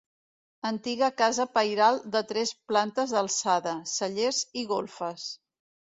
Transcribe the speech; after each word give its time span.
Antiga 0.69 1.09
casa 1.19 1.45
pairal 1.57 2.01
de 2.15 2.23
tres 2.33 2.55
plantes 2.71 3.15
d'alçada, 3.19 3.77
cellers 3.95 4.41
i 4.63 4.65
golfes. 4.73 5.29